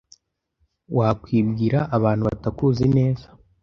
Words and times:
Wakwibwira 0.97 1.79
abantu 1.97 2.23
batakuzi 2.29 2.85
neza? 2.97 3.27